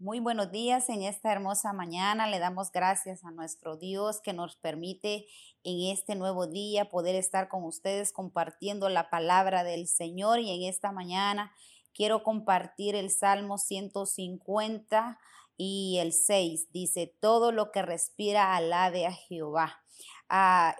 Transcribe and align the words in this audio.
Muy 0.00 0.18
buenos 0.18 0.50
días 0.50 0.88
en 0.88 1.02
esta 1.02 1.30
hermosa 1.30 1.72
mañana. 1.72 2.26
Le 2.26 2.40
damos 2.40 2.72
gracias 2.72 3.24
a 3.24 3.30
nuestro 3.30 3.76
Dios 3.76 4.20
que 4.20 4.32
nos 4.32 4.56
permite 4.56 5.28
en 5.62 5.92
este 5.92 6.16
nuevo 6.16 6.48
día 6.48 6.90
poder 6.90 7.14
estar 7.14 7.48
con 7.48 7.62
ustedes 7.62 8.12
compartiendo 8.12 8.88
la 8.88 9.08
palabra 9.08 9.62
del 9.62 9.86
Señor. 9.86 10.40
Y 10.40 10.50
en 10.50 10.68
esta 10.68 10.90
mañana 10.90 11.52
quiero 11.94 12.24
compartir 12.24 12.96
el 12.96 13.08
Salmo 13.08 13.56
150 13.56 15.16
y 15.56 15.98
el 16.00 16.12
6. 16.12 16.72
Dice, 16.72 17.14
todo 17.20 17.52
lo 17.52 17.70
que 17.70 17.82
respira 17.82 18.56
alabe 18.56 19.06
a 19.06 19.12
Jehová. 19.12 19.80
Ah, 20.28 20.74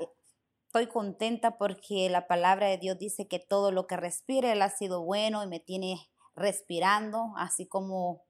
estoy 0.67 0.89
contenta 0.89 1.57
porque 1.57 2.11
la 2.11 2.27
palabra 2.27 2.67
de 2.67 2.79
Dios 2.79 2.99
dice 2.99 3.29
que 3.29 3.39
todo 3.39 3.71
lo 3.71 3.87
que 3.87 3.97
respira, 3.97 4.53
Él 4.53 4.61
ha 4.61 4.71
sido 4.71 5.05
bueno 5.05 5.45
y 5.45 5.47
me 5.47 5.61
tiene 5.61 6.11
respirando, 6.35 7.33
así 7.37 7.69
como 7.69 8.25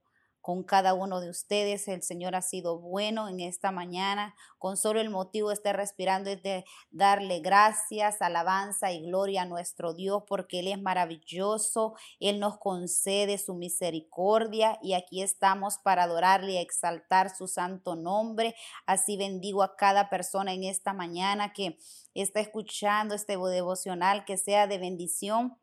con 0.45 0.61
cada 0.61 0.93
uno 0.93 1.21
de 1.21 1.31
ustedes. 1.31 1.87
El 1.87 2.03
Señor 2.03 2.35
ha 2.35 2.43
sido 2.43 2.77
bueno 2.77 3.27
en 3.27 3.39
esta 3.39 3.71
mañana. 3.71 4.35
Con 4.59 4.77
solo 4.77 5.01
el 5.01 5.09
motivo 5.09 5.47
de 5.47 5.55
estar 5.55 5.75
respirando 5.75 6.29
es 6.29 6.43
de 6.43 6.65
darle 6.91 7.39
gracias, 7.39 8.21
alabanza 8.21 8.91
y 8.91 9.07
gloria 9.07 9.41
a 9.41 9.45
nuestro 9.45 9.95
Dios 9.95 10.21
porque 10.27 10.59
Él 10.59 10.67
es 10.67 10.79
maravilloso. 10.79 11.95
Él 12.19 12.39
nos 12.39 12.59
concede 12.59 13.39
su 13.39 13.55
misericordia 13.55 14.77
y 14.83 14.93
aquí 14.93 15.23
estamos 15.23 15.79
para 15.79 16.03
adorarle 16.03 16.51
y 16.51 16.57
exaltar 16.57 17.35
su 17.35 17.47
santo 17.47 17.95
nombre. 17.95 18.53
Así 18.85 19.17
bendigo 19.17 19.63
a 19.63 19.75
cada 19.75 20.11
persona 20.11 20.53
en 20.53 20.63
esta 20.63 20.93
mañana 20.93 21.53
que 21.53 21.79
está 22.13 22.39
escuchando 22.39 23.15
este 23.15 23.35
devocional, 23.35 24.25
que 24.25 24.37
sea 24.37 24.67
de 24.67 24.77
bendición 24.77 25.57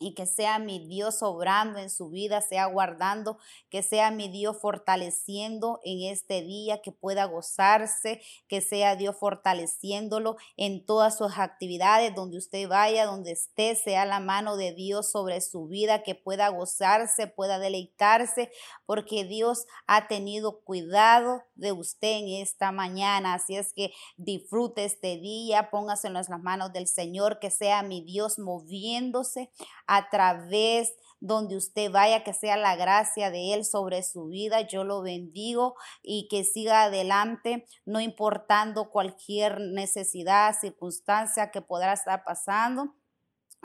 y 0.00 0.14
que 0.14 0.26
sea 0.26 0.58
mi 0.58 0.86
Dios 0.86 1.22
obrando 1.22 1.78
en 1.78 1.90
su 1.90 2.08
vida, 2.10 2.40
sea 2.40 2.66
guardando, 2.66 3.38
que 3.68 3.82
sea 3.82 4.10
mi 4.10 4.28
Dios 4.28 4.58
fortaleciendo 4.60 5.80
en 5.84 6.02
este 6.10 6.42
día, 6.42 6.80
que 6.82 6.92
pueda 6.92 7.24
gozarse, 7.24 8.20
que 8.48 8.60
sea 8.60 8.96
Dios 8.96 9.16
fortaleciéndolo 9.16 10.36
en 10.56 10.84
todas 10.84 11.18
sus 11.18 11.38
actividades, 11.38 12.14
donde 12.14 12.38
usted 12.38 12.68
vaya, 12.68 13.06
donde 13.06 13.32
esté, 13.32 13.74
sea 13.74 14.04
la 14.06 14.20
mano 14.20 14.56
de 14.56 14.72
Dios 14.72 15.10
sobre 15.10 15.40
su 15.40 15.66
vida, 15.66 16.02
que 16.02 16.14
pueda 16.14 16.48
gozarse, 16.48 17.26
pueda 17.26 17.58
deleitarse, 17.58 18.50
porque 18.86 19.24
Dios 19.24 19.66
ha 19.86 20.08
tenido 20.08 20.60
cuidado 20.60 21.42
de 21.54 21.72
usted 21.72 22.18
en 22.18 22.28
esta 22.42 22.72
mañana. 22.72 23.34
Así 23.34 23.56
es 23.56 23.72
que 23.72 23.92
disfrute 24.16 24.84
este 24.84 25.16
día, 25.16 25.70
póngase 25.70 26.06
en 26.06 26.14
las 26.14 26.28
manos 26.28 26.72
del 26.72 26.86
Señor, 26.86 27.38
que 27.40 27.50
sea 27.50 27.82
mi 27.82 28.02
Dios 28.02 28.38
moviéndose 28.38 29.50
a 29.88 30.08
través 30.10 30.92
donde 31.20 31.56
usted 31.56 31.90
vaya, 31.90 32.22
que 32.22 32.32
sea 32.32 32.56
la 32.56 32.76
gracia 32.76 33.30
de 33.30 33.54
Él 33.54 33.64
sobre 33.64 34.02
su 34.02 34.26
vida. 34.26 34.60
Yo 34.60 34.84
lo 34.84 35.02
bendigo 35.02 35.74
y 36.02 36.28
que 36.28 36.44
siga 36.44 36.84
adelante, 36.84 37.66
no 37.84 38.00
importando 38.00 38.90
cualquier 38.90 39.60
necesidad, 39.60 40.54
circunstancia 40.58 41.50
que 41.50 41.60
podrá 41.60 41.92
estar 41.94 42.22
pasando. 42.24 42.94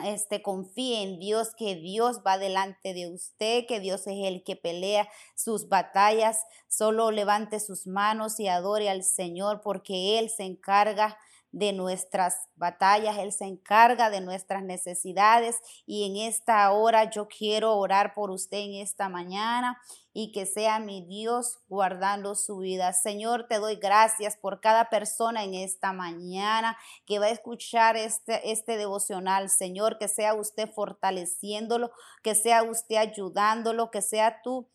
Este, 0.03 0.41
confíe 0.41 1.03
en 1.03 1.19
Dios, 1.19 1.51
que 1.55 1.75
Dios 1.75 2.21
va 2.25 2.39
delante 2.39 2.95
de 2.95 3.11
usted, 3.11 3.67
que 3.67 3.79
Dios 3.79 4.07
es 4.07 4.25
el 4.25 4.43
que 4.43 4.55
pelea 4.55 5.07
sus 5.35 5.69
batallas. 5.69 6.45
Solo 6.67 7.11
levante 7.11 7.59
sus 7.59 7.85
manos 7.85 8.39
y 8.39 8.47
adore 8.47 8.89
al 8.89 9.03
Señor, 9.03 9.61
porque 9.61 10.17
Él 10.17 10.31
se 10.31 10.45
encarga 10.45 11.15
de 11.53 11.71
nuestras 11.71 12.49
batallas, 12.55 13.19
Él 13.19 13.31
se 13.31 13.45
encarga 13.45 14.09
de 14.09 14.21
nuestras 14.21 14.63
necesidades 14.63 15.55
y 15.85 16.05
en 16.07 16.27
esta 16.27 16.69
hora 16.71 17.11
yo 17.11 17.27
quiero 17.27 17.77
orar 17.77 18.15
por 18.15 18.31
usted 18.31 18.57
en 18.57 18.73
esta 18.73 19.07
mañana 19.07 19.79
y 20.13 20.31
que 20.31 20.47
sea 20.47 20.79
mi 20.79 21.05
Dios 21.05 21.59
guardando 21.69 22.33
su 22.33 22.57
vida. 22.57 22.91
Señor, 22.91 23.45
te 23.47 23.59
doy 23.59 23.75
gracias 23.75 24.35
por 24.35 24.61
cada 24.61 24.89
persona 24.89 25.43
en 25.43 25.53
esta 25.53 25.93
mañana 25.93 26.75
que 27.05 27.19
va 27.19 27.27
a 27.27 27.29
escuchar 27.29 27.97
este, 27.97 28.51
este 28.51 28.75
devocional. 28.75 29.49
Señor, 29.49 29.99
que 29.99 30.07
sea 30.07 30.33
usted 30.33 30.71
fortaleciéndolo, 30.71 31.91
que 32.23 32.33
sea 32.33 32.63
usted 32.63 32.95
ayudándolo, 32.95 33.91
que 33.91 34.01
sea 34.01 34.41
tú 34.41 34.67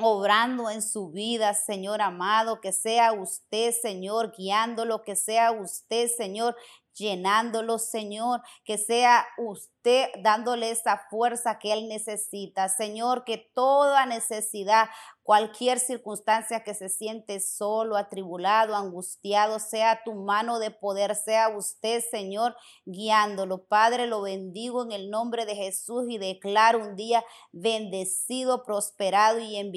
obrando 0.00 0.70
en 0.70 0.82
su 0.82 1.10
vida, 1.10 1.54
Señor 1.54 2.02
amado, 2.02 2.60
que 2.60 2.72
sea 2.72 3.12
usted, 3.12 3.72
Señor, 3.72 4.32
guiándolo, 4.36 5.02
que 5.02 5.16
sea 5.16 5.52
usted, 5.52 6.08
Señor, 6.08 6.56
llenándolo, 6.94 7.78
Señor, 7.78 8.40
que 8.64 8.78
sea 8.78 9.26
usted 9.38 10.08
dándole 10.22 10.70
esa 10.70 11.06
fuerza 11.10 11.58
que 11.58 11.72
Él 11.72 11.88
necesita. 11.88 12.68
Señor, 12.68 13.24
que 13.24 13.38
toda 13.38 14.06
necesidad, 14.06 14.88
cualquier 15.22 15.78
circunstancia 15.78 16.64
que 16.64 16.74
se 16.74 16.88
siente 16.88 17.40
solo, 17.40 17.96
atribulado, 17.96 18.76
angustiado, 18.76 19.58
sea 19.58 20.02
tu 20.04 20.14
mano 20.14 20.58
de 20.58 20.70
poder, 20.70 21.14
sea 21.16 21.48
usted, 21.48 22.02
Señor, 22.10 22.56
guiándolo. 22.84 23.64
Padre, 23.64 24.06
lo 24.06 24.22
bendigo 24.22 24.82
en 24.82 24.92
el 24.92 25.10
nombre 25.10 25.46
de 25.46 25.56
Jesús 25.56 26.04
y 26.08 26.18
declaro 26.18 26.78
un 26.78 26.96
día 26.96 27.24
bendecido, 27.52 28.64
prosperado 28.64 29.38
y 29.38 29.56
en 29.56 29.72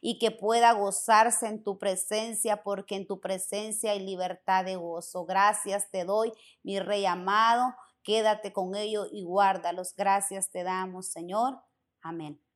y 0.00 0.18
que 0.18 0.30
pueda 0.30 0.72
gozarse 0.72 1.46
en 1.46 1.62
tu 1.62 1.78
presencia, 1.78 2.62
porque 2.62 2.96
en 2.96 3.06
tu 3.06 3.20
presencia 3.20 3.92
hay 3.92 4.00
libertad 4.00 4.64
de 4.64 4.76
gozo. 4.76 5.24
Gracias 5.24 5.90
te 5.90 6.04
doy, 6.04 6.32
mi 6.62 6.80
Rey 6.80 7.06
amado. 7.06 7.74
Quédate 8.02 8.52
con 8.52 8.74
ellos 8.74 9.08
y 9.12 9.24
guárdalos. 9.24 9.94
Gracias 9.94 10.50
te 10.50 10.62
damos, 10.62 11.08
Señor. 11.08 11.60
Amén. 12.02 12.47